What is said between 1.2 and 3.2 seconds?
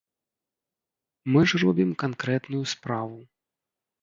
Мы ж робім канкрэтную справу.